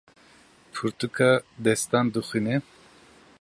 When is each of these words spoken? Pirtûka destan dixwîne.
Pirtûka 0.73 1.31
destan 1.65 2.05
dixwîne. 2.13 2.57